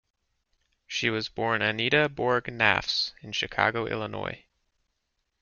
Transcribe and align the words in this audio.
She 0.87 1.11
was 1.11 1.29
born 1.29 1.61
Anita 1.61 2.09
Borg 2.09 2.45
Naffz 2.45 3.13
in 3.21 3.33
Chicago, 3.33 3.85
Illinois. 3.85 4.45